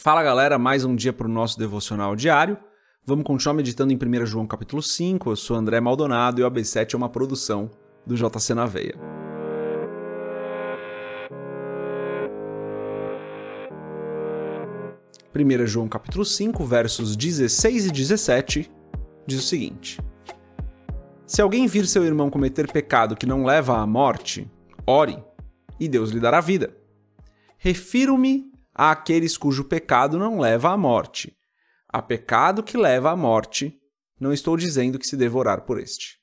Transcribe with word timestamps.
Fala 0.00 0.22
galera, 0.22 0.60
mais 0.60 0.84
um 0.84 0.94
dia 0.94 1.12
para 1.12 1.26
o 1.26 1.30
nosso 1.30 1.58
devocional 1.58 2.14
diário. 2.14 2.56
Vamos 3.04 3.24
continuar 3.24 3.54
meditando 3.54 3.92
em 3.92 3.96
1 3.96 4.26
João 4.26 4.46
capítulo 4.46 4.80
5. 4.80 5.28
Eu 5.28 5.34
sou 5.34 5.56
André 5.56 5.80
Maldonado 5.80 6.40
e 6.40 6.44
o 6.44 6.48
AB7 6.48 6.94
é 6.94 6.96
uma 6.96 7.08
produção 7.08 7.68
do 8.06 8.14
JC 8.14 8.54
na 8.54 8.64
Veia. 8.64 8.94
Primeira 15.32 15.66
João 15.66 15.88
capítulo 15.88 16.24
5, 16.24 16.64
versos 16.64 17.16
16 17.16 17.86
e 17.86 17.90
17, 17.90 18.70
diz 19.26 19.40
o 19.40 19.42
seguinte: 19.42 20.00
Se 21.26 21.42
alguém 21.42 21.66
vir 21.66 21.88
seu 21.88 22.04
irmão 22.04 22.30
cometer 22.30 22.70
pecado 22.70 23.16
que 23.16 23.26
não 23.26 23.44
leva 23.44 23.76
à 23.76 23.84
morte, 23.84 24.48
ore, 24.86 25.18
e 25.80 25.88
Deus 25.88 26.10
lhe 26.10 26.20
dará 26.20 26.40
vida. 26.40 26.72
Refiro-me 27.58 28.47
àqueles 28.78 29.36
cujo 29.36 29.64
pecado 29.64 30.16
não 30.16 30.38
leva 30.38 30.70
à 30.70 30.76
morte. 30.76 31.36
Há 31.88 32.00
pecado 32.00 32.62
que 32.62 32.76
leva 32.76 33.10
à 33.10 33.16
morte, 33.16 33.76
não 34.20 34.32
estou 34.32 34.56
dizendo 34.56 35.00
que 35.00 35.06
se 35.06 35.16
devorar 35.16 35.62
por 35.62 35.80
este. 35.80 36.16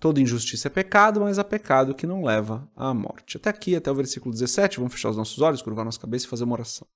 Toda 0.00 0.20
injustiça 0.20 0.66
é 0.66 0.70
pecado, 0.70 1.20
mas 1.20 1.38
há 1.38 1.44
pecado 1.44 1.94
que 1.94 2.06
não 2.06 2.24
leva 2.24 2.68
à 2.74 2.92
morte. 2.92 3.36
Até 3.36 3.50
aqui, 3.50 3.76
até 3.76 3.88
o 3.90 3.94
versículo 3.94 4.34
17, 4.34 4.78
vamos 4.78 4.92
fechar 4.92 5.10
os 5.10 5.16
nossos 5.16 5.40
olhos, 5.40 5.62
curvar 5.62 5.84
nossa 5.84 6.00
cabeça 6.00 6.26
e 6.26 6.28
fazer 6.28 6.42
uma 6.42 6.54
oração. 6.54 6.86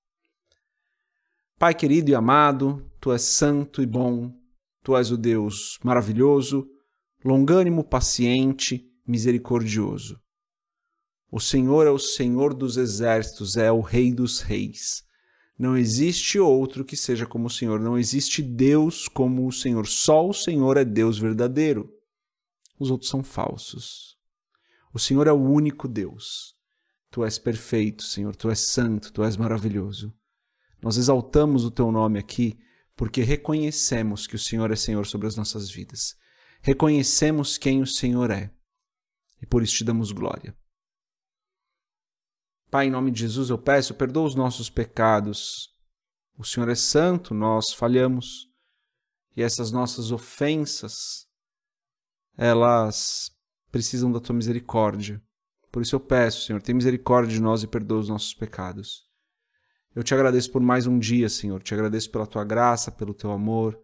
Pai 1.57 1.73
querido 1.73 2.11
e 2.11 2.15
amado, 2.15 2.91
tu 3.01 3.13
és 3.13 3.23
santo 3.23 3.83
e 3.83 3.87
bom, 3.87 4.35
tu 4.83 4.97
és 4.97 5.13
o 5.13 5.17
Deus 5.17 5.79
maravilhoso, 5.85 6.67
longânimo, 7.25 7.85
paciente, 7.85 8.85
misericordioso. 9.07 10.21
O 11.31 11.39
Senhor 11.39 11.87
é 11.87 11.91
o 11.91 11.99
Senhor 11.99 12.53
dos 12.53 12.77
exércitos, 12.77 13.57
é 13.57 13.71
o 13.71 13.81
Rei 13.81 14.13
dos 14.13 14.41
reis. 14.41 15.05
Não 15.57 15.77
existe 15.77 16.39
outro 16.39 16.85
que 16.85 16.97
seja 16.97 17.27
como 17.27 17.47
o 17.47 17.51
Senhor, 17.51 17.79
não 17.79 17.99
existe 17.99 18.43
Deus 18.43 19.07
como 19.07 19.47
o 19.47 19.53
Senhor. 19.53 19.87
Só 19.87 20.27
o 20.27 20.33
Senhor 20.33 20.77
é 20.77 20.85
Deus 20.85 21.19
verdadeiro. 21.19 21.89
Os 22.79 22.91
outros 22.91 23.11
são 23.11 23.23
falsos. 23.23 24.17
O 24.93 24.99
Senhor 24.99 25.27
é 25.27 25.33
o 25.33 25.41
único 25.41 25.87
Deus. 25.87 26.57
Tu 27.11 27.25
és 27.25 27.39
perfeito, 27.39 28.03
Senhor, 28.03 28.35
tu 28.35 28.49
és 28.49 28.59
santo, 28.59 29.13
tu 29.13 29.23
és 29.23 29.37
maravilhoso. 29.37 30.13
Nós 30.83 30.97
exaltamos 30.97 31.65
o 31.65 31.71
teu 31.71 31.93
nome 31.93 32.19
aqui 32.19 32.59
porque 32.97 33.23
reconhecemos 33.23 34.27
que 34.27 34.37
o 34.37 34.39
Senhor 34.39 34.71
é 34.71 34.77
Senhor 34.77 35.07
sobre 35.07 35.27
as 35.27 35.37
nossas 35.37 35.71
vidas. 35.71 36.17
Reconhecemos 36.63 37.57
quem 37.57 37.83
o 37.83 37.87
Senhor 37.87 38.31
é 38.31 38.51
e 39.43 39.47
por 39.47 39.63
isso 39.63 39.77
te 39.77 39.85
damos 39.85 40.11
glória. 40.13 40.57
Pai, 42.71 42.87
em 42.87 42.91
nome 42.91 43.11
de 43.11 43.21
Jesus 43.21 43.51
eu 43.51 43.59
peço, 43.59 43.95
perdoa 43.95 44.27
os 44.27 44.37
nossos 44.37 44.71
pecados. 44.71 45.69
O 46.39 46.45
Senhor 46.45 46.69
é 46.69 46.75
santo, 46.77 47.35
nós 47.35 47.73
falhamos. 47.73 48.49
E 49.37 49.43
essas 49.43 49.73
nossas 49.73 50.13
ofensas, 50.13 51.27
elas 52.37 53.33
precisam 53.73 54.13
da 54.13 54.21
tua 54.21 54.37
misericórdia. 54.37 55.21
Por 55.73 55.83
isso 55.83 55.97
eu 55.97 56.01
peço, 56.01 56.47
Senhor, 56.47 56.63
tenha 56.63 56.77
misericórdia 56.77 57.35
de 57.35 57.41
nós 57.41 57.65
e 57.65 57.67
perdoa 57.67 57.99
os 57.99 58.09
nossos 58.09 58.35
pecados. 58.35 59.05
Eu 59.95 60.05
te 60.05 60.15
agradeço 60.15 60.53
por 60.53 60.63
mais 60.63 60.87
um 60.87 60.97
dia, 60.99 61.29
Senhor. 61.29 61.61
Te 61.61 61.75
agradeço 61.75 62.09
pela 62.11 62.27
tua 62.27 62.45
graça, 62.45 62.93
pelo 62.93 63.13
teu 63.13 63.33
amor. 63.33 63.77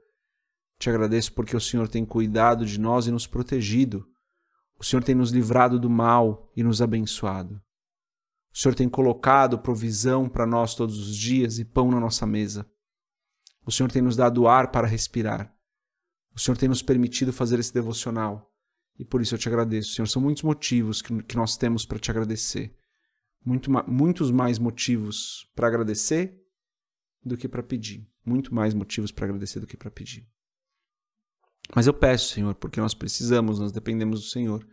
Te 0.79 0.89
agradeço 0.89 1.33
porque 1.33 1.57
o 1.57 1.61
Senhor 1.61 1.89
tem 1.89 2.05
cuidado 2.05 2.65
de 2.65 2.79
nós 2.79 3.09
e 3.09 3.11
nos 3.11 3.27
protegido. 3.27 4.07
O 4.79 4.85
Senhor 4.85 5.03
tem 5.03 5.15
nos 5.15 5.33
livrado 5.33 5.81
do 5.81 5.91
mal 5.91 6.53
e 6.57 6.63
nos 6.63 6.81
abençoado. 6.81 7.61
O 8.57 8.59
Senhor 8.59 8.75
tem 8.75 8.89
colocado 8.89 9.59
provisão 9.59 10.31
para 10.31 10.47
nós 10.47 10.75
todos 10.75 10.99
os 10.99 11.15
dias 11.15 11.59
e 11.59 11.65
pão 11.65 11.91
na 11.91 12.01
nossa 12.01 12.25
mesa. 12.27 12.67
O 13.67 13.71
Senhor 13.71 13.93
tem 13.93 14.01
nos 14.01 14.17
dado 14.17 14.49
ar 14.49 14.71
para 14.71 14.87
respirar. 14.87 15.55
O 16.35 16.41
Senhor 16.41 16.57
tem 16.57 16.67
nos 16.67 16.81
permitido 16.81 17.35
fazer 17.35 17.59
esse 17.59 17.75
devocional. 17.75 18.51
E 18.99 19.05
por 19.05 19.21
isso 19.21 19.35
eu 19.35 19.39
te 19.39 19.47
agradeço, 19.47 19.93
Senhor. 19.93 20.07
São 20.07 20.23
muitos 20.23 20.43
motivos 20.43 21.03
que, 21.03 21.23
que 21.25 21.37
nós 21.37 21.59
temos 21.59 21.85
para 21.85 21.99
te 21.99 22.11
agradecer. 22.11 22.75
Muito, 23.45 23.71
muitos 23.87 24.31
mais 24.31 24.59
motivos 24.59 25.47
para 25.55 25.69
agradecer 25.69 26.35
do 27.23 27.37
que 27.37 27.47
para 27.47 27.63
pedir. 27.63 28.11
Muito 28.25 28.55
mais 28.55 28.73
motivos 28.73 29.13
para 29.13 29.27
agradecer 29.27 29.61
do 29.61 29.67
que 29.67 29.77
para 29.77 29.91
pedir. 29.91 30.27
Mas 31.75 31.87
eu 31.87 31.93
peço, 31.93 32.33
Senhor, 32.33 32.55
porque 32.55 32.81
nós 32.81 32.95
precisamos, 32.95 33.59
nós 33.59 33.71
dependemos 33.71 34.23
do 34.23 34.27
Senhor. 34.29 34.67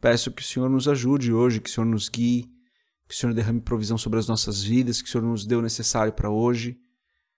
Peço 0.00 0.32
que 0.32 0.42
o 0.42 0.44
Senhor 0.44 0.68
nos 0.68 0.88
ajude 0.88 1.32
hoje, 1.32 1.60
que 1.60 1.70
o 1.70 1.72
Senhor 1.72 1.86
nos 1.86 2.08
guie, 2.08 2.55
que 3.08 3.14
o 3.14 3.16
Senhor 3.16 3.32
derrame 3.32 3.60
provisão 3.60 3.96
sobre 3.96 4.18
as 4.18 4.26
nossas 4.26 4.62
vidas, 4.62 5.00
que 5.00 5.08
o 5.08 5.12
Senhor 5.12 5.24
nos 5.24 5.46
dê 5.46 5.54
o 5.54 5.62
necessário 5.62 6.12
para 6.12 6.30
hoje, 6.30 6.78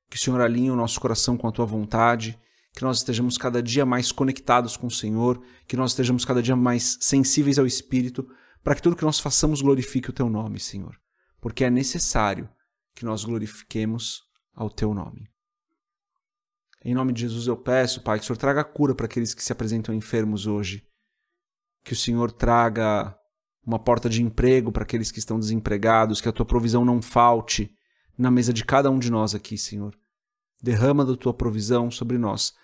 que 0.09 0.17
o 0.17 0.21
Senhor 0.21 0.41
alinhe 0.41 0.71
o 0.71 0.77
nosso 0.77 1.01
coração 1.01 1.37
com 1.37 1.47
a 1.47 1.53
tua 1.53 1.67
vontade, 1.67 2.39
que 2.73 2.83
nós 2.83 2.99
estejamos 2.99 3.37
cada 3.37 3.62
dia 3.62 3.84
mais 3.84 4.11
conectados 4.11 4.77
com 4.77 4.87
o 4.87 4.91
Senhor, 4.91 5.43
que 5.67 5.77
nós 5.77 5.91
estejamos 5.91 6.25
cada 6.25 6.43
dia 6.43 6.56
mais 6.56 6.97
sensíveis 7.01 7.59
ao 7.59 7.67
Espírito, 7.67 8.29
para 8.62 8.75
que 8.75 8.83
tudo 8.83 8.97
que 8.97 9.05
nós 9.05 9.21
façamos 9.21 9.61
glorifique 9.61 10.11
o 10.11 10.12
teu 10.12 10.29
nome, 10.29 10.59
Senhor, 10.59 10.99
porque 11.41 11.65
é 11.65 11.71
necessário 11.71 12.49
que 12.95 13.05
nós 13.05 13.25
glorifiquemos 13.25 14.23
ao 14.55 14.71
teu 14.71 14.95
nome. 14.95 15.29
Em 16.85 16.95
nome 16.95 17.12
de 17.12 17.23
Jesus 17.23 17.47
eu 17.47 17.56
peço, 17.56 18.03
Pai, 18.03 18.19
que 18.19 18.25
o 18.25 18.27
Senhor 18.27 18.37
traga 18.37 18.65
cura 18.65 18.95
para 18.95 19.06
aqueles 19.06 19.35
que 19.35 19.43
se 19.43 19.53
apresentam 19.53 19.95
enfermos 19.95 20.47
hoje. 20.47 20.87
Que 21.85 21.93
o 21.93 21.97
Senhor 21.97 22.31
traga 22.31 23.17
uma 23.69 23.79
porta 23.79 24.09
de 24.09 24.23
emprego 24.23 24.73
para 24.73 24.83
aqueles 24.83 25.12
que 25.12 25.19
estão 25.19 25.39
desempregados, 25.39 26.23
que 26.23 26.29
a 26.29 26.33
tua 26.33 26.47
provisão 26.47 26.87
não 26.87 27.03
falte 27.03 27.71
na 28.17 28.31
mesa 28.31 28.51
de 28.51 28.65
cada 28.65 28.91
um 28.91 28.99
de 28.99 29.11
nós 29.11 29.34
aqui, 29.34 29.59
Senhor. 29.59 29.95
Derrama 30.62 31.05
da 31.05 31.15
tua 31.15 31.34
provisão 31.34 31.91
sobre 31.91 32.17
nós. 32.17 32.55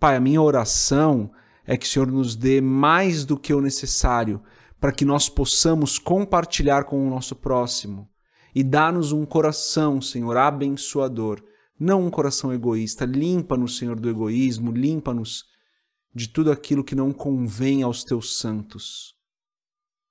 Pai, 0.00 0.16
a 0.16 0.20
minha 0.20 0.40
oração 0.40 1.30
é 1.66 1.76
que 1.76 1.84
o 1.84 1.88
Senhor 1.88 2.10
nos 2.10 2.34
dê 2.34 2.62
mais 2.62 3.26
do 3.26 3.38
que 3.38 3.52
o 3.52 3.60
necessário 3.60 4.42
para 4.80 4.90
que 4.90 5.04
nós 5.04 5.28
possamos 5.28 5.98
compartilhar 5.98 6.84
com 6.84 7.06
o 7.06 7.10
nosso 7.10 7.36
próximo 7.36 8.08
e 8.54 8.64
dá-nos 8.64 9.12
um 9.12 9.26
coração, 9.26 10.00
Senhor, 10.00 10.34
abençoador, 10.38 11.42
não 11.78 12.06
um 12.06 12.10
coração 12.10 12.54
egoísta. 12.54 13.04
Limpa-nos, 13.04 13.76
Senhor, 13.76 14.00
do 14.00 14.08
egoísmo, 14.08 14.72
limpa-nos 14.72 15.44
de 16.14 16.26
tudo 16.26 16.50
aquilo 16.50 16.82
que 16.82 16.94
não 16.94 17.12
convém 17.12 17.82
aos 17.82 18.02
teus 18.02 18.38
santos. 18.38 19.17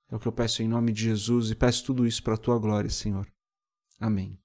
É 0.09 0.15
o 0.15 0.19
que 0.19 0.27
eu 0.27 0.31
peço 0.31 0.63
em 0.63 0.67
nome 0.67 0.91
de 0.91 1.03
Jesus 1.03 1.51
e 1.51 1.55
peço 1.55 1.85
tudo 1.85 2.05
isso 2.05 2.23
para 2.23 2.35
a 2.35 2.37
tua 2.37 2.57
glória, 2.57 2.89
Senhor. 2.89 3.27
Amém. 3.99 4.39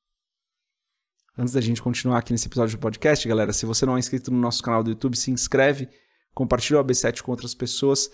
Antes 1.37 1.55
da 1.55 1.61
gente 1.61 1.81
continuar 1.81 2.19
aqui 2.19 2.33
nesse 2.33 2.47
episódio 2.47 2.77
do 2.77 2.81
podcast, 2.81 3.27
galera, 3.27 3.53
se 3.53 3.65
você 3.65 3.87
não 3.87 3.97
é 3.97 3.99
inscrito 3.99 4.31
no 4.31 4.39
nosso 4.39 4.62
canal 4.62 4.83
do 4.83 4.91
YouTube, 4.91 5.17
se 5.17 5.31
inscreve, 5.31 5.89
compartilha 6.34 6.81
o 6.81 6.84
AB7 6.84 7.23
com 7.23 7.31
outras 7.31 7.55
pessoas, 7.55 8.11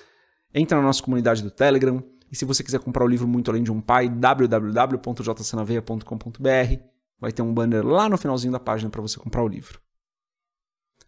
entra 0.55 0.79
na 0.79 0.85
nossa 0.85 1.03
comunidade 1.03 1.43
do 1.43 1.51
Telegram, 1.51 2.05
e 2.31 2.37
se 2.37 2.45
você 2.45 2.63
quiser 2.63 2.81
comprar 2.81 3.05
o 3.05 3.09
livro 3.09 3.27
Muito 3.27 3.51
Além 3.51 3.63
de 3.63 3.73
um 3.73 3.81
Pai, 3.81 4.09
www.jcnaveia.com.br, 4.09 6.83
vai 7.19 7.33
ter 7.33 7.43
um 7.43 7.53
banner 7.53 7.85
lá 7.85 8.09
no 8.09 8.17
finalzinho 8.17 8.53
da 8.53 8.61
página 8.61 8.91
para 8.91 9.01
você 9.01 9.19
comprar 9.19 9.43
o 9.43 9.49
livro. 9.49 9.81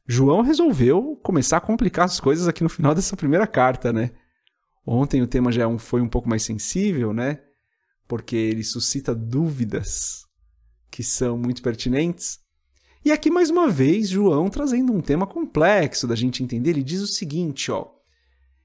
João 0.07 0.41
resolveu 0.41 1.21
começar 1.23 1.59
a 1.59 1.61
complicar 1.61 2.07
as 2.07 2.19
coisas 2.19 2.49
aqui 2.49 2.65
no 2.65 2.69
final 2.69 2.93
dessa 2.95 3.17
primeira 3.17 3.47
carta, 3.47 3.93
né? 3.93 4.11
Ontem 4.87 5.23
o 5.23 5.27
tema 5.27 5.53
já 5.53 5.69
é 5.69 5.79
foi 5.79 6.01
um 6.01 6.09
pouco 6.09 6.29
mais 6.29 6.43
sensível, 6.43 7.13
né? 7.13 7.41
Porque 8.09 8.35
ele 8.35 8.65
suscita 8.65 9.15
dúvidas 9.15 10.25
que 10.91 11.03
são 11.03 11.39
muito 11.39 11.63
pertinentes. 11.63 12.41
E 13.05 13.13
aqui 13.13 13.31
mais 13.31 13.51
uma 13.51 13.69
vez 13.69 14.09
João 14.09 14.49
trazendo 14.51 14.93
um 14.93 15.01
tema 15.01 15.27
complexo 15.27 16.07
da 16.07 16.15
gente 16.15 16.43
entender, 16.43 16.71
ele 16.71 16.83
diz 16.83 17.01
o 17.01 17.07
seguinte, 17.07 17.71
ó, 17.71 17.89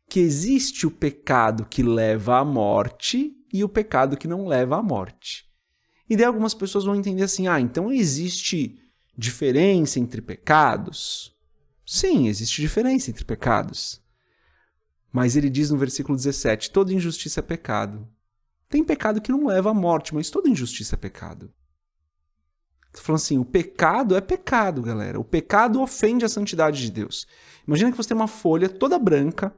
que 0.09 0.20
existe 0.20 0.86
o 0.86 0.92
pecado 0.92 1.66
que 1.66 1.84
leva 1.84 2.40
à 2.40 2.46
morte 2.46 3.34
e 3.52 3.64
o 3.64 3.70
pecado 3.70 4.18
que 4.18 4.28
não 4.28 4.48
leva 4.48 4.78
à 4.78 4.84
morte. 4.84 5.46
E 6.09 6.16
daí 6.16 6.25
algumas 6.25 6.54
pessoas 6.54 6.84
vão 6.84 6.96
entender 6.96 7.24
assim: 7.24 7.48
"Ah, 7.48 7.59
então 7.59 7.92
existe 7.92 8.80
diferença 9.18 10.00
entre 10.00 10.22
pecados?" 10.22 11.34
Sim, 11.86 12.28
existe 12.28 12.62
diferença 12.62 13.10
entre 13.10 13.24
pecados. 13.24 14.01
Mas 15.15 15.38
ele 15.38 15.50
diz 15.50 15.71
no 15.71 15.77
versículo 15.77 16.17
17: 16.17 16.71
toda 16.71 16.94
injustiça 16.94 17.39
é 17.39 17.41
pecado. 17.41 18.06
Tem 18.67 18.83
pecado 18.83 19.21
que 19.21 19.31
não 19.31 19.47
leva 19.47 19.69
à 19.69 19.73
morte, 19.73 20.13
mas 20.13 20.29
toda 20.29 20.50
injustiça 20.50 20.95
é 20.95 20.97
pecado. 20.97 21.53
Está 22.88 23.01
falando 23.01 23.21
assim: 23.21 23.38
o 23.38 23.45
pecado 23.45 24.13
é 24.17 24.19
pecado, 24.19 24.81
galera. 24.81 25.17
O 25.17 25.23
pecado 25.23 25.81
ofende 25.81 26.25
a 26.25 26.27
santidade 26.27 26.81
de 26.81 26.91
Deus. 26.91 27.25
Imagina 27.65 27.91
que 27.91 27.95
você 27.95 28.09
tem 28.09 28.17
uma 28.17 28.27
folha 28.27 28.67
toda 28.67 29.00
branca, 29.00 29.56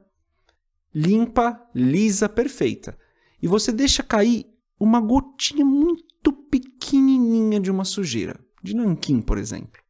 limpa, 0.94 1.60
lisa, 1.74 2.28
perfeita. 2.28 2.96
E 3.42 3.48
você 3.48 3.72
deixa 3.72 4.04
cair 4.04 4.46
uma 4.78 5.00
gotinha 5.00 5.64
muito 5.64 6.32
pequenininha 6.32 7.58
de 7.58 7.68
uma 7.68 7.84
sujeira, 7.84 8.38
de 8.62 8.76
nanquim, 8.76 9.20
por 9.20 9.36
exemplo. 9.36 9.82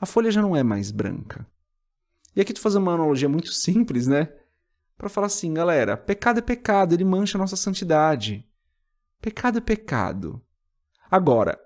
A 0.00 0.06
folha 0.06 0.32
já 0.32 0.42
não 0.42 0.56
é 0.56 0.64
mais 0.64 0.90
branca. 0.90 1.46
E 2.34 2.40
aqui 2.40 2.52
tu 2.52 2.60
faz 2.60 2.74
uma 2.74 2.94
analogia 2.94 3.28
muito 3.28 3.52
simples, 3.52 4.08
né? 4.08 4.41
Para 5.02 5.10
falar 5.10 5.26
assim, 5.26 5.52
galera, 5.52 5.96
pecado 5.96 6.38
é 6.38 6.40
pecado, 6.40 6.94
ele 6.94 7.04
mancha 7.04 7.36
a 7.36 7.40
nossa 7.40 7.56
santidade. 7.56 8.46
Pecado 9.20 9.58
é 9.58 9.60
pecado. 9.60 10.40
Agora, 11.10 11.58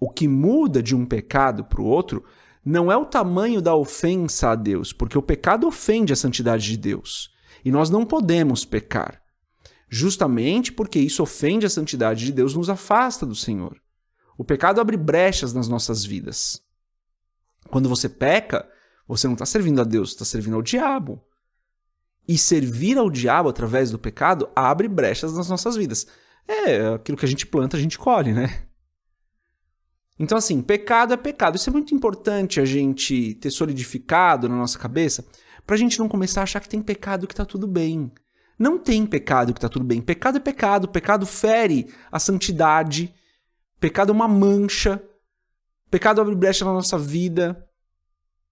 O 0.00 0.08
que 0.08 0.28
muda 0.28 0.82
de 0.82 0.94
um 0.94 1.04
pecado 1.04 1.64
para 1.64 1.80
o 1.80 1.84
outro 1.84 2.24
não 2.64 2.92
é 2.92 2.96
o 2.96 3.06
tamanho 3.06 3.60
da 3.60 3.74
ofensa 3.74 4.50
a 4.50 4.54
Deus, 4.54 4.92
porque 4.92 5.18
o 5.18 5.22
pecado 5.22 5.66
ofende 5.66 6.12
a 6.12 6.16
santidade 6.16 6.64
de 6.64 6.76
Deus. 6.76 7.34
E 7.64 7.70
nós 7.70 7.90
não 7.90 8.04
podemos 8.04 8.64
pecar. 8.64 9.20
Justamente 9.88 10.70
porque 10.72 10.98
isso 10.98 11.22
ofende 11.22 11.66
a 11.66 11.70
santidade 11.70 12.24
de 12.24 12.32
Deus, 12.32 12.54
nos 12.54 12.68
afasta 12.68 13.26
do 13.26 13.34
Senhor. 13.34 13.80
O 14.36 14.44
pecado 14.44 14.80
abre 14.80 14.96
brechas 14.96 15.52
nas 15.52 15.66
nossas 15.66 16.04
vidas. 16.04 16.62
Quando 17.70 17.88
você 17.88 18.08
peca, 18.08 18.68
você 19.06 19.26
não 19.26 19.34
está 19.34 19.46
servindo 19.46 19.80
a 19.80 19.84
Deus, 19.84 20.10
está 20.10 20.24
servindo 20.24 20.54
ao 20.54 20.62
diabo. 20.62 21.24
E 22.28 22.36
servir 22.36 22.98
ao 22.98 23.08
diabo 23.08 23.48
através 23.48 23.90
do 23.90 23.98
pecado 23.98 24.48
abre 24.54 24.86
brechas 24.86 25.34
nas 25.34 25.48
nossas 25.48 25.76
vidas. 25.76 26.06
É 26.46 26.94
aquilo 26.94 27.16
que 27.16 27.24
a 27.24 27.28
gente 27.28 27.46
planta, 27.46 27.76
a 27.76 27.80
gente 27.80 27.98
colhe, 27.98 28.32
né? 28.32 28.68
Então, 30.18 30.36
assim, 30.36 30.60
pecado 30.60 31.14
é 31.14 31.16
pecado. 31.16 31.56
Isso 31.56 31.70
é 31.70 31.72
muito 31.72 31.94
importante 31.94 32.60
a 32.60 32.64
gente 32.64 33.34
ter 33.34 33.50
solidificado 33.50 34.48
na 34.48 34.56
nossa 34.56 34.78
cabeça 34.78 35.24
para 35.64 35.76
a 35.76 35.78
gente 35.78 35.98
não 35.98 36.08
começar 36.08 36.40
a 36.40 36.42
achar 36.44 36.60
que 36.60 36.68
tem 36.68 36.82
pecado 36.82 37.26
que 37.26 37.32
está 37.32 37.44
tudo 37.44 37.66
bem. 37.66 38.10
Não 38.58 38.78
tem 38.78 39.06
pecado 39.06 39.52
que 39.52 39.58
está 39.58 39.68
tudo 39.68 39.84
bem. 39.84 40.00
Pecado 40.00 40.38
é 40.38 40.40
pecado. 40.40 40.88
Pecado 40.88 41.24
fere 41.24 41.94
a 42.10 42.18
santidade. 42.18 43.14
Pecado 43.78 44.10
é 44.10 44.14
uma 44.14 44.26
mancha. 44.26 45.00
Pecado 45.90 46.20
abre 46.20 46.34
brecha 46.34 46.64
na 46.64 46.72
nossa 46.72 46.98
vida. 46.98 47.64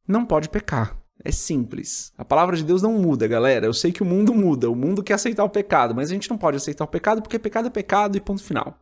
Não 0.06 0.24
pode 0.24 0.48
pecar. 0.48 0.96
É 1.24 1.32
simples. 1.32 2.12
A 2.16 2.24
palavra 2.24 2.56
de 2.56 2.64
Deus 2.64 2.82
não 2.82 2.92
muda, 2.92 3.26
galera. 3.26 3.66
Eu 3.66 3.74
sei 3.74 3.90
que 3.90 4.02
o 4.02 4.06
mundo 4.06 4.32
muda. 4.34 4.70
O 4.70 4.76
mundo 4.76 5.02
quer 5.02 5.14
aceitar 5.14 5.44
o 5.44 5.50
pecado, 5.50 5.94
mas 5.94 6.10
a 6.10 6.14
gente 6.14 6.30
não 6.30 6.38
pode 6.38 6.56
aceitar 6.56 6.84
o 6.84 6.88
pecado 6.88 7.22
porque 7.22 7.38
pecado 7.38 7.68
é 7.68 7.70
pecado 7.70 8.16
e 8.16 8.20
ponto 8.20 8.42
final. 8.42 8.78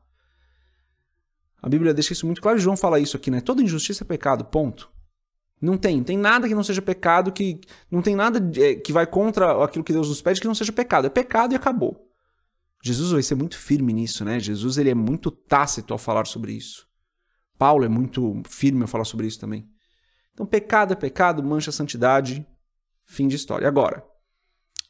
A 1.63 1.69
Bíblia 1.69 1.95
deixa 1.95 2.13
isso 2.13 2.27
muito 2.27 2.43
claro. 2.43 2.59
João 2.59 2.77
fala 2.77 3.01
isso 3.01 3.17
aqui, 3.17 3.31
né? 3.31 3.41
Toda 3.41 3.63
injustiça 3.63 4.05
é 4.05 4.07
pecado, 4.07 4.45
ponto. 4.45 4.91
Não 5.61 5.79
tem, 5.79 6.03
tem 6.03 6.19
nada 6.19 6.47
que 6.47 6.55
não 6.55 6.63
seja 6.63 6.83
pecado, 6.83 7.33
que 7.33 7.61
não 7.91 8.03
tem 8.03 8.15
nada 8.15 8.39
é, 8.61 8.75
que 8.75 8.93
vai 8.93 9.07
contra 9.07 9.65
aquilo 9.65 9.83
que 9.83 9.93
Deus 9.93 10.09
nos 10.09 10.21
pede 10.21 10.41
que 10.41 10.47
não 10.47 10.55
seja 10.55 10.73
pecado. 10.73 11.07
É 11.07 11.11
pecado 11.11 11.53
e 11.53 11.57
acabou. 11.57 12.11
Jesus 12.83 13.13
vai 13.13 13.23
ser 13.23 13.35
muito 13.35 13.57
firme 13.57 13.95
nisso, 13.95 14.27
né? 14.27 14.39
Jesus 14.39 14.77
ele 14.77 14.91
é 14.91 14.95
muito 14.95 15.31
tácito 15.31 15.95
ao 15.95 15.99
falar 15.99 16.27
sobre 16.27 16.53
isso. 16.53 16.87
Paulo 17.57 17.85
é 17.85 17.89
muito 17.89 18.43
firme 18.47 18.83
ao 18.83 18.89
falar 18.89 19.05
sobre 19.05 19.27
isso 19.27 19.41
também. 19.41 19.67
Então, 20.35 20.45
pecado 20.45 20.93
é 20.93 20.97
pecado, 20.97 21.43
mancha 21.43 21.71
a 21.71 21.73
santidade, 21.73 22.47
fim 23.07 23.27
de 23.29 23.37
história. 23.37 23.67
Agora, 23.67 24.05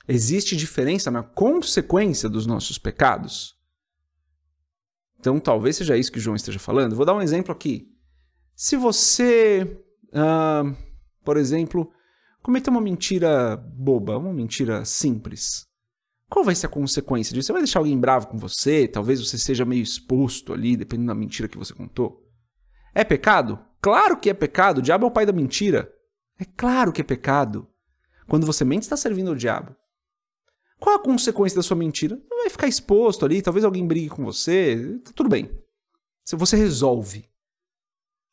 existe 0.08 0.56
diferença 0.56 1.10
na 1.10 1.22
consequência 1.22 2.28
dos 2.28 2.46
nossos 2.46 2.78
pecados? 2.78 3.54
Então, 5.20 5.38
talvez 5.38 5.76
seja 5.76 5.96
isso 5.96 6.10
que 6.10 6.20
João 6.20 6.34
esteja 6.36 6.58
falando. 6.58 6.96
Vou 6.96 7.06
dar 7.06 7.14
um 7.14 7.22
exemplo 7.22 7.52
aqui. 7.52 7.90
Se 8.56 8.76
você, 8.76 9.80
uh, 10.10 10.76
por 11.24 11.36
exemplo, 11.36 11.90
cometer 12.42 12.70
uma 12.70 12.80
mentira 12.80 13.56
boba, 13.56 14.16
uma 14.16 14.32
mentira 14.32 14.84
simples, 14.84 15.66
qual 16.28 16.44
vai 16.44 16.54
ser 16.54 16.66
a 16.66 16.70
consequência 16.70 17.34
disso? 17.34 17.46
Você 17.46 17.52
vai 17.52 17.62
deixar 17.62 17.80
alguém 17.80 17.98
bravo 17.98 18.28
com 18.28 18.38
você? 18.38 18.88
Talvez 18.88 19.20
você 19.20 19.38
seja 19.38 19.64
meio 19.64 19.82
exposto 19.82 20.52
ali, 20.52 20.76
dependendo 20.76 21.08
da 21.08 21.14
mentira 21.14 21.48
que 21.48 21.58
você 21.58 21.74
contou. 21.74 22.22
É 22.94 23.04
pecado? 23.04 23.58
Claro 23.84 24.16
que 24.16 24.30
é 24.30 24.34
pecado. 24.34 24.78
O 24.78 24.82
diabo 24.82 25.04
é 25.04 25.08
o 25.08 25.10
pai 25.10 25.26
da 25.26 25.32
mentira. 25.32 25.94
É 26.38 26.44
claro 26.56 26.90
que 26.90 27.02
é 27.02 27.04
pecado. 27.04 27.68
Quando 28.26 28.46
você 28.46 28.64
mente, 28.64 28.84
está 28.84 28.96
servindo 28.96 29.28
ao 29.28 29.34
diabo. 29.34 29.76
Qual 30.80 30.96
a 30.96 31.02
consequência 31.02 31.56
da 31.56 31.62
sua 31.62 31.76
mentira? 31.76 32.18
Vai 32.30 32.48
ficar 32.48 32.66
exposto 32.66 33.26
ali, 33.26 33.42
talvez 33.42 33.62
alguém 33.62 33.86
brigue 33.86 34.08
com 34.08 34.24
você, 34.24 34.98
tá 35.04 35.10
tudo 35.14 35.28
bem. 35.28 35.50
Você 36.24 36.56
resolve. 36.56 37.28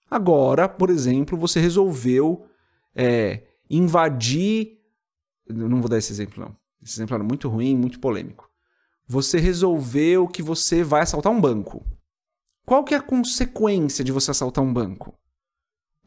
Agora, 0.09 0.69
por 0.69 0.89
exemplo, 0.89 1.37
você 1.37 1.59
resolveu 1.59 2.45
é, 2.95 3.43
invadir. 3.69 4.79
Não 5.49 5.81
vou 5.81 5.89
dar 5.89 5.97
esse 5.97 6.13
exemplo, 6.13 6.45
não. 6.45 6.55
Esse 6.81 6.93
exemplo 6.93 7.15
era 7.15 7.25
muito 7.25 7.49
ruim, 7.49 7.75
muito 7.75 7.99
polêmico. 7.99 8.49
Você 9.05 9.37
resolveu 9.37 10.29
que 10.29 10.41
você 10.41 10.81
vai 10.81 11.01
assaltar 11.01 11.29
um 11.29 11.41
banco. 11.41 11.85
Qual 12.65 12.85
que 12.85 12.93
é 12.93 12.97
a 12.97 13.01
consequência 13.01 14.01
de 14.01 14.13
você 14.13 14.31
assaltar 14.31 14.63
um 14.63 14.71
banco? 14.71 15.19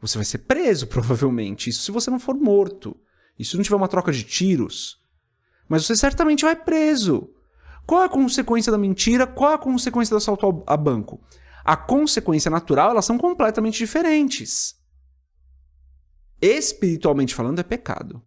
Você 0.05 0.17
vai 0.17 0.25
ser 0.25 0.39
preso, 0.39 0.87
provavelmente. 0.87 1.69
Isso 1.69 1.83
se 1.83 1.91
você 1.91 2.09
não 2.09 2.19
for 2.19 2.35
morto. 2.35 2.95
Isso 3.37 3.57
não 3.57 3.63
tiver 3.63 3.75
uma 3.75 3.87
troca 3.87 4.11
de 4.11 4.23
tiros. 4.23 5.03
Mas 5.67 5.85
você 5.85 5.95
certamente 5.95 6.45
vai 6.45 6.55
preso. 6.55 7.29
Qual 7.85 8.01
é 8.01 8.05
a 8.05 8.09
consequência 8.09 8.71
da 8.71 8.77
mentira? 8.77 9.27
Qual 9.27 9.51
é 9.51 9.55
a 9.55 9.59
consequência 9.59 10.13
do 10.13 10.17
assalto 10.17 10.63
a 10.65 10.77
banco? 10.77 11.21
A 11.63 11.75
consequência 11.75 12.49
natural, 12.49 12.91
elas 12.91 13.05
são 13.05 13.17
completamente 13.17 13.77
diferentes. 13.77 14.75
Espiritualmente 16.41 17.33
falando, 17.33 17.59
é 17.59 17.63
pecado. 17.63 18.21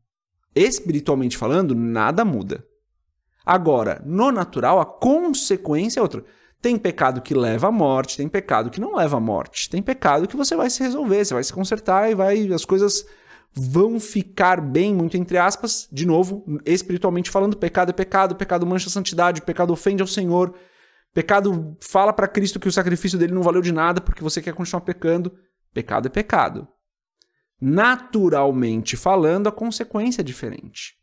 Espiritualmente 0.55 1.37
falando, 1.37 1.75
nada 1.75 2.25
muda. 2.25 2.67
Agora, 3.47 4.03
no 4.05 4.31
natural, 4.33 4.81
a 4.81 4.85
consequência 4.85 6.01
é 6.01 6.03
outra. 6.03 6.25
Tem 6.61 6.77
pecado 6.77 7.21
que 7.21 7.35
leva 7.35 7.69
à 7.69 7.73
morte, 7.73 8.17
tem 8.17 8.29
pecado 8.29 8.71
que 8.71 8.81
não 8.81 8.97
leva 8.97 9.17
à 9.17 9.21
morte. 9.21 9.71
Tem 9.71 9.81
pecado 9.81 10.27
que 10.27 10.37
você 10.37 10.57
vai 10.57 10.69
se 10.69 10.83
resolver, 10.83 11.25
você 11.25 11.35
vai 11.35 11.45
se 11.45 11.53
consertar 11.53 12.11
e 12.11 12.15
vai 12.15 12.53
as 12.53 12.65
coisas 12.65 13.07
vão 13.53 13.99
ficar 13.99 14.61
bem, 14.61 14.95
muito 14.95 15.17
entre 15.17 15.39
aspas. 15.39 15.89
De 15.91 16.07
novo, 16.07 16.45
espiritualmente 16.65 17.31
falando, 17.31 17.57
pecado 17.57 17.91
é 17.91 17.93
pecado, 17.93 18.37
pecado 18.37 18.67
mancha 18.67 18.89
a 18.89 18.93
santidade, 18.93 19.43
pecado 19.43 19.73
ofende 19.73 20.03
ao 20.03 20.07
Senhor. 20.07 20.55
Pecado 21.15 21.77
fala 21.81 22.13
para 22.13 22.29
Cristo 22.29 22.61
que 22.61 22.69
o 22.69 22.73
sacrifício 22.73 23.19
dele 23.19 23.33
não 23.33 23.43
valeu 23.43 23.63
de 23.63 23.73
nada 23.73 24.01
porque 24.01 24.23
você 24.23 24.41
quer 24.43 24.55
continuar 24.55 24.83
pecando. 24.83 25.37
Pecado 25.73 26.07
é 26.07 26.11
pecado. 26.11 26.69
Naturalmente 27.61 28.97
falando, 28.97 29.49
a 29.49 29.53
consequência 29.53 30.21
é 30.21 30.25
diferente. 30.25 30.97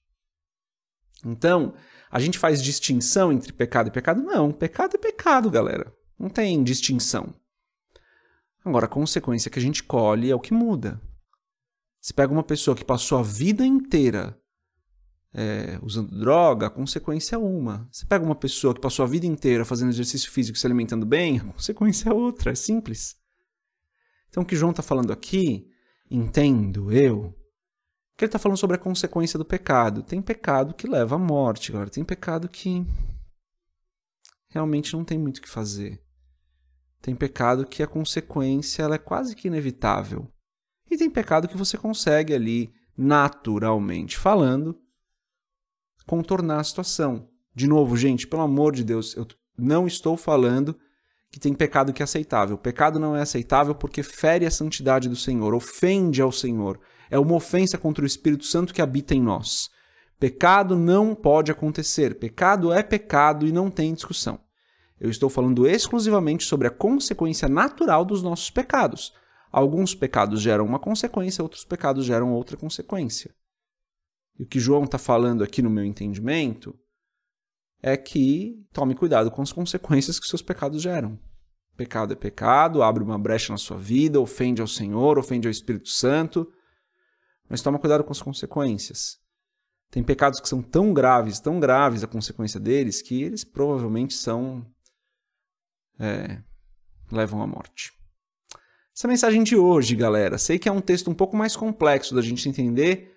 Então, 1.26 1.74
a 2.16 2.20
gente 2.20 2.40
faz 2.40 2.64
distinção 2.64 3.30
entre 3.30 3.52
pecado 3.52 3.90
e 3.90 3.92
pecado? 3.92 4.24
Não, 4.24 4.50
pecado 4.50 4.96
é 4.96 4.98
pecado, 4.98 5.52
galera. 5.52 5.94
Não 6.18 6.30
tem 6.30 6.64
distinção. 6.64 7.36
Agora, 8.64 8.86
a 8.86 8.90
consequência 8.90 9.52
que 9.52 9.60
a 9.60 9.62
gente 9.62 9.84
colhe 9.84 10.32
é 10.32 10.34
o 10.34 10.40
que 10.40 10.54
muda. 10.54 11.02
Se 12.00 12.14
pega 12.14 12.32
uma 12.32 12.42
pessoa 12.42 12.74
que 12.74 12.86
passou 12.86 13.18
a 13.18 13.22
vida 13.22 13.66
inteira 13.66 14.40
é, 15.34 15.78
usando 15.84 16.18
droga, 16.18 16.68
a 16.68 16.70
consequência 16.70 17.36
é 17.36 17.38
uma. 17.38 17.86
Você 17.92 18.06
pega 18.06 18.24
uma 18.24 18.34
pessoa 18.34 18.74
que 18.74 18.80
passou 18.80 19.04
a 19.04 19.10
vida 19.10 19.26
inteira 19.26 19.66
fazendo 19.66 19.90
exercício 19.90 20.32
físico 20.32 20.58
e 20.58 20.62
se 20.62 20.66
alimentando 20.66 21.06
bem, 21.06 21.40
a 21.40 21.44
consequência 21.52 22.12
é 22.12 22.14
outra, 22.14 22.54
é 22.54 22.56
simples. 22.56 23.18
Então 24.30 24.42
o 24.42 24.46
que 24.46 24.56
João 24.56 24.72
está 24.72 24.82
falando 24.82 25.12
aqui, 25.12 25.68
entendo 26.10 26.94
eu, 26.94 27.36
que 28.18 28.24
ele 28.24 28.30
está 28.30 28.40
falando 28.40 28.58
sobre 28.58 28.78
a 28.78 28.80
consequência 28.80 29.38
do 29.38 29.46
pecado. 29.46 30.02
Tem 30.02 30.22
pecado 30.22 30.74
que 30.74 30.88
leva 30.88 31.16
à 31.16 31.20
morte, 31.20 31.72
agora 31.72 31.90
tem 31.90 32.04
pecado 32.04 32.48
que 32.48 32.86
realmente 34.50 34.94
não 34.94 35.04
tem 35.04 35.18
muito 35.18 35.40
o 35.40 35.42
que 35.42 35.50
fazer. 35.50 36.02
Tem 37.02 37.14
pecado 37.14 37.68
que 37.68 37.84
a 37.84 37.88
consequência 37.88 38.84
ela 38.84 38.96
é 38.96 39.00
quase 39.00 39.36
que 39.36 39.48
inevitável. 39.48 40.32
E 40.90 40.98
tem 40.98 41.10
pecado 41.10 41.48
que 41.48 41.58
você 41.58 41.78
consegue 41.78 42.34
ali, 42.34 42.74
naturalmente 42.98 44.18
falando, 44.18 44.80
contornar 46.08 46.62
a 46.62 46.64
situação. 46.64 47.30
De 47.54 47.68
novo, 47.68 47.98
gente, 47.98 48.28
pelo 48.28 48.44
amor 48.44 48.74
de 48.74 48.84
Deus, 48.84 49.16
eu 49.16 49.28
não 49.58 49.86
estou 49.86 50.16
falando 50.16 50.78
que 51.30 51.40
tem 51.40 51.54
pecado 51.54 51.92
que 51.92 52.02
é 52.02 52.06
aceitável. 52.06 52.56
O 52.56 52.60
pecado 52.60 52.98
não 52.98 53.16
é 53.16 53.22
aceitável 53.22 53.76
porque 53.76 54.02
fere 54.02 54.46
a 54.46 54.52
santidade 54.52 55.10
do 55.10 55.16
Senhor, 55.16 55.54
ofende 55.54 56.22
ao 56.22 56.32
Senhor 56.32 56.80
é 57.10 57.20
uma 57.20 57.36
ofensa 57.36 57.78
contra 57.78 58.04
o 58.04 58.08
Espírito 58.08 58.46
Santo 58.46 58.74
que 58.74 58.82
habita 58.82 59.14
em 59.14 59.22
nós. 59.22 59.70
Pecado 60.20 60.76
não 60.76 61.14
pode 61.14 61.52
acontecer. 61.52 62.16
Pecado 62.16 62.72
é 62.72 62.82
pecado 62.82 63.46
e 63.46 63.52
não 63.52 63.70
tem 63.70 63.94
discussão. 63.94 64.40
Eu 65.00 65.10
estou 65.10 65.30
falando 65.30 65.68
exclusivamente 65.68 66.46
sobre 66.46 66.68
a 66.68 66.72
consequência 66.72 67.50
natural 67.50 68.06
dos 68.06 68.24
nossos 68.24 68.50
pecados. 68.50 69.14
Alguns 69.52 69.94
pecados 69.94 70.42
geram 70.42 70.66
uma 70.66 70.80
consequência, 70.80 71.44
outros 71.44 71.66
pecados 71.66 72.06
geram 72.06 72.32
outra 72.34 72.58
consequência. 72.58 73.34
E 74.38 74.44
o 74.44 74.48
que 74.48 74.60
João 74.60 74.84
está 74.84 74.98
falando 74.98 75.44
aqui 75.44 75.62
no 75.62 75.70
meu 75.70 75.86
entendimento 75.86 76.78
é 77.82 77.96
que 77.96 78.66
tome 78.74 78.96
cuidado 78.96 79.30
com 79.30 79.42
as 79.42 79.52
consequências 79.52 80.20
que 80.20 80.28
seus 80.28 80.42
pecados 80.42 80.82
geram. 80.82 81.20
Pecado 81.78 82.14
é 82.14 82.16
pecado, 82.16 82.82
abre 82.82 83.04
uma 83.04 83.20
brecha 83.20 83.52
na 83.52 83.58
sua 83.58 83.78
vida, 83.78 84.20
ofende 84.20 84.62
ao 84.62 84.68
Senhor, 84.68 85.20
ofende 85.20 85.48
ao 85.48 85.52
Espírito 85.52 85.90
Santo. 85.90 86.50
Mas 87.50 87.62
toma 87.62 87.80
cuidado 87.80 88.04
com 88.04 88.12
as 88.12 88.22
consequências. 88.22 89.18
Tem 89.92 90.04
pecados 90.04 90.40
que 90.40 90.50
são 90.50 90.62
tão 90.62 90.94
graves, 90.94 91.40
tão 91.40 91.60
graves 91.60 92.04
a 92.04 92.08
consequência 92.08 92.60
deles, 92.60 93.02
que 93.02 93.24
eles 93.24 93.44
provavelmente 93.44 94.14
são. 94.14 94.66
É, 96.00 96.42
levam 97.12 97.42
à 97.42 97.48
morte. 97.48 97.94
Essa 98.96 99.08
é 99.08 99.10
mensagem 99.10 99.44
de 99.44 99.56
hoje, 99.56 99.96
galera. 99.96 100.38
Sei 100.38 100.58
que 100.58 100.70
é 100.70 100.72
um 100.72 100.82
texto 100.82 101.10
um 101.10 101.14
pouco 101.14 101.36
mais 101.36 101.56
complexo 101.56 102.16
da 102.16 102.22
gente 102.22 102.48
entender, 102.48 103.14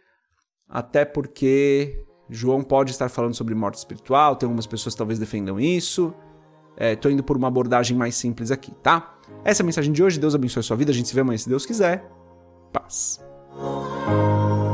até 0.68 1.04
porque 1.04 2.04
João 2.28 2.62
pode 2.62 2.90
estar 2.90 3.08
falando 3.08 3.34
sobre 3.34 3.54
morte 3.54 3.78
espiritual, 3.78 4.36
tem 4.36 4.46
algumas 4.46 4.66
pessoas 4.66 4.94
que 4.94 4.98
talvez 4.98 5.18
defendam 5.18 5.58
isso. 5.58 6.12
Estou 6.76 7.10
é, 7.10 7.14
indo 7.14 7.24
por 7.24 7.36
uma 7.36 7.48
abordagem 7.48 7.96
mais 7.96 8.14
simples 8.14 8.50
aqui, 8.50 8.72
tá? 8.82 9.18
Essa 9.44 9.62
é 9.62 9.64
a 9.64 9.66
mensagem 9.66 9.92
de 9.92 10.02
hoje. 10.02 10.20
Deus 10.20 10.34
abençoe 10.34 10.60
a 10.60 10.64
sua 10.64 10.76
vida. 10.76 10.92
A 10.92 10.94
gente 10.94 11.08
se 11.08 11.14
vê 11.14 11.20
amanhã 11.20 11.38
se 11.38 11.48
Deus 11.48 11.66
quiser. 11.66 12.08
Paz. 12.72 13.27
Música 13.56 14.67